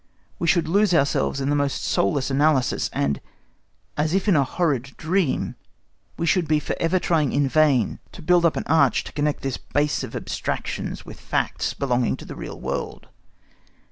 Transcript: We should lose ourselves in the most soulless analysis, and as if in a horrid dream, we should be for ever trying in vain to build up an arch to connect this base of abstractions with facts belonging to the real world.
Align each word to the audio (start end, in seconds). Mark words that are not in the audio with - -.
We 0.39 0.47
should 0.47 0.67
lose 0.67 0.95
ourselves 0.95 1.39
in 1.39 1.51
the 1.51 1.55
most 1.55 1.83
soulless 1.83 2.31
analysis, 2.31 2.89
and 2.91 3.21
as 3.95 4.15
if 4.15 4.27
in 4.27 4.35
a 4.35 4.43
horrid 4.43 4.97
dream, 4.97 5.53
we 6.17 6.25
should 6.25 6.47
be 6.47 6.59
for 6.59 6.75
ever 6.79 6.97
trying 6.97 7.31
in 7.31 7.47
vain 7.47 7.99
to 8.13 8.23
build 8.23 8.43
up 8.43 8.57
an 8.57 8.63
arch 8.65 9.03
to 9.03 9.13
connect 9.13 9.43
this 9.43 9.57
base 9.57 10.03
of 10.03 10.15
abstractions 10.15 11.05
with 11.05 11.19
facts 11.19 11.75
belonging 11.75 12.17
to 12.17 12.25
the 12.25 12.35
real 12.35 12.59
world. 12.59 13.09